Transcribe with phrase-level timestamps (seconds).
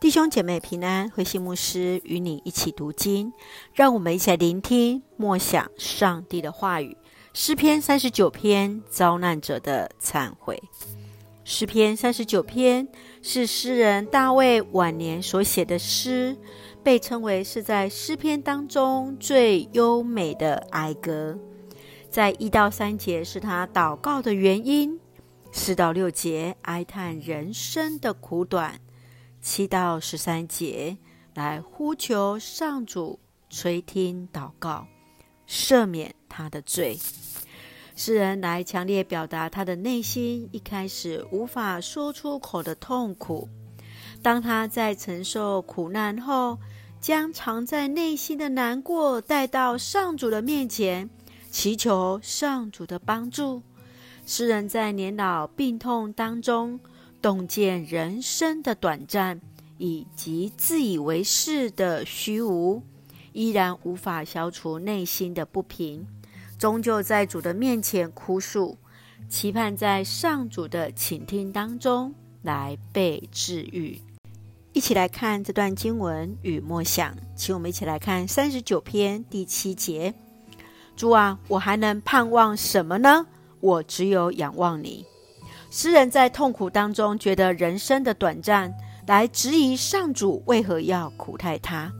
[0.00, 3.30] 弟兄姐妹平安，慧馨牧师与你一起读经，
[3.74, 6.96] 让我们一起来聆听默想上帝的话语。
[7.34, 10.58] 诗篇三十九篇，遭难者的忏悔。
[11.44, 12.88] 诗篇三十九篇
[13.20, 16.34] 是诗人大卫晚年所写的诗，
[16.82, 21.38] 被称为是在诗篇当中最优美的哀歌。
[22.08, 24.98] 在一到三节是他祷告的原因，
[25.52, 28.80] 四到六节哀叹人生的苦短。
[29.40, 30.98] 七到十三节，
[31.34, 34.86] 来呼求上主垂听祷告，
[35.48, 36.98] 赦免他的罪。
[37.96, 43.48] 诗人来强烈表达他的内心一开始无法说出口的痛苦。
[44.22, 46.58] 当他在承受苦难后，
[47.00, 51.08] 将藏在内心的难过带到上主的面前，
[51.50, 53.62] 祈求上主的帮助。
[54.26, 56.78] 诗人在年老病痛当中，
[57.20, 59.40] 洞见人生的短暂，
[59.78, 62.82] 以及自以为是的虚无，
[63.32, 66.06] 依然无法消除内心的不平，
[66.58, 68.76] 终究在主的面前哭诉，
[69.28, 74.00] 期盼在上主的倾听当中来被治愈。
[74.72, 80.14] 一起来看这段经文与默想，请我们一起来看三十九篇第七节：
[80.96, 83.26] 主啊，我还能盼望什么呢？
[83.60, 85.04] 我只有仰望你。
[85.70, 88.74] 诗人在痛苦当中，觉得人生的短暂，
[89.06, 91.90] 来质疑上主为何要苦待他。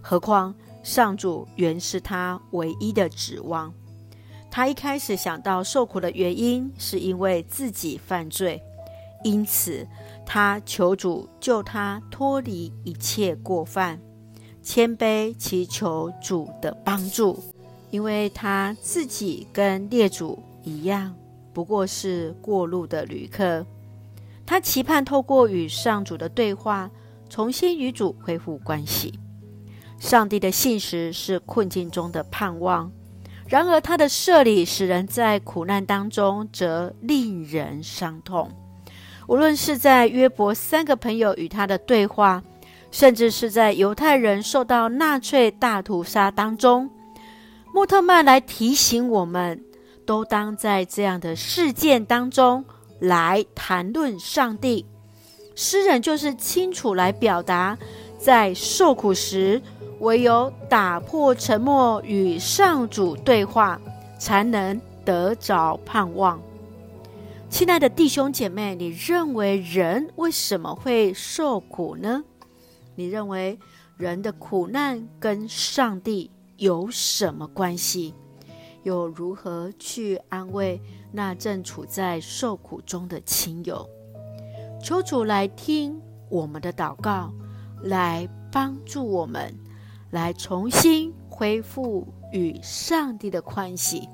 [0.00, 3.70] 何况上主原是他唯一的指望。
[4.50, 8.62] 他一开始想到受苦的原因，是因为自己犯罪，
[9.22, 9.86] 因此
[10.24, 14.00] 他求主救他脱离一切过犯，
[14.62, 17.38] 谦卑祈求主的帮助，
[17.90, 21.14] 因为他自己跟列祖一样。
[21.58, 23.66] 不过是过路的旅客，
[24.46, 26.88] 他期盼透过与上主的对话，
[27.28, 29.18] 重新与主恢复关系。
[29.98, 32.92] 上帝的信实是困境中的盼望，
[33.48, 38.48] 然而他的设立使人在苦难当中则令人伤痛。
[39.26, 42.40] 无论是在约伯三个朋友与他的对话，
[42.92, 46.88] 甚至是在犹太人受到纳粹大屠杀当中，
[47.74, 49.64] 穆特曼来提醒我们。
[50.08, 52.64] 都当在这样的事件当中
[52.98, 54.86] 来谈论上帝。
[55.54, 57.76] 诗人就是清楚来表达，
[58.18, 59.60] 在受苦时，
[60.00, 63.78] 唯有打破沉默与上主对话，
[64.18, 66.40] 才能得着盼望。
[67.50, 72.24] 亲爱的弟兄姐妹，你认为人为什么会受苦呢？
[72.94, 73.58] 你认为
[73.98, 78.14] 人的苦难跟上帝有什么关系？
[78.88, 80.80] 又如何去安慰
[81.12, 83.86] 那正处在受苦中的亲友？
[84.82, 86.00] 求主来听
[86.30, 87.30] 我们的祷告，
[87.82, 89.54] 来帮助我们，
[90.10, 94.08] 来重新恢复与上帝的关系。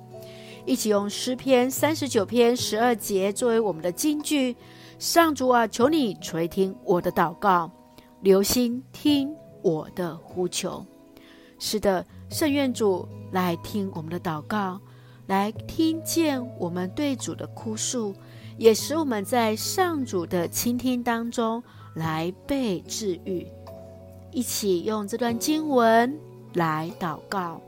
[0.67, 4.57] 一起用诗篇三十九篇十二节作为我们的金句：
[4.99, 7.71] 上主啊，求你垂听我的祷告，
[8.23, 10.85] 留心听我的呼求。
[11.67, 13.09] 是的，圣愿主。
[13.33, 14.79] 来听我们的祷告，
[15.27, 18.15] 来听见我们对主的哭诉，
[18.59, 21.61] 也使我们在上主的倾听当中
[21.95, 23.47] 来被治愈。
[24.31, 26.17] 一起用这段经文
[26.53, 27.61] 来祷告。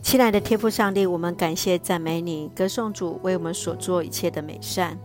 [0.00, 4.96] 亲爱的天父上帝，我们感谢赞美你，歌颂主为我们所做一切的美善、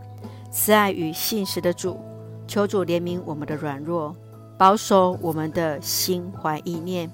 [0.51, 1.99] 慈爱与信实的主。
[2.47, 4.15] 求主怜悯我们的软弱，
[4.55, 7.11] 保守我们的心怀意念。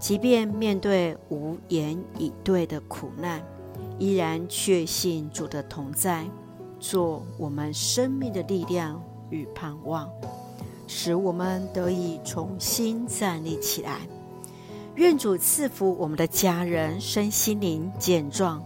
[0.00, 3.40] 即便面对无言以对的苦难，
[3.98, 6.24] 依然确信主的同在，
[6.80, 10.10] 做我们生命的力量与盼望，
[10.86, 13.98] 使我们得以重新站立起来。
[14.94, 18.62] 愿主赐福我们的家人身心灵健壮，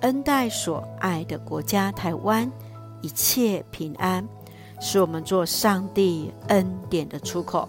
[0.00, 2.50] 恩待所爱的国家台湾
[3.02, 4.26] 一切平安，
[4.80, 7.68] 使我们做上帝恩典的出口。